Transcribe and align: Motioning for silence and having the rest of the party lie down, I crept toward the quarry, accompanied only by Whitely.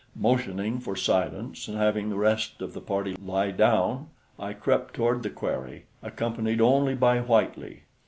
Motioning 0.15 0.79
for 0.79 0.95
silence 0.95 1.67
and 1.67 1.77
having 1.77 2.09
the 2.09 2.15
rest 2.17 2.59
of 2.63 2.73
the 2.73 2.81
party 2.81 3.15
lie 3.23 3.51
down, 3.51 4.07
I 4.39 4.53
crept 4.53 4.95
toward 4.95 5.21
the 5.21 5.29
quarry, 5.29 5.85
accompanied 6.01 6.59
only 6.59 6.95
by 6.95 7.19
Whitely. 7.19 7.83